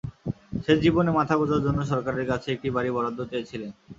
শেষ 0.63 0.77
জীবনে 0.85 1.11
মাথা 1.17 1.35
গোঁজার 1.39 1.65
জন্য 1.65 1.79
সরকারের 1.91 2.25
কাছে 2.31 2.47
একটি 2.51 2.67
বাড়ি 2.75 2.89
বরাদ্দ 2.95 3.19
চেয়েছিলেন। 3.31 3.71